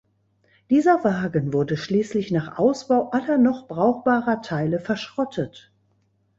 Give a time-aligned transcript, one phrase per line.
[0.71, 5.71] Dieser Wagen wurde schließlich nach Ausbau aller noch brauchbarer Teile verschrottet.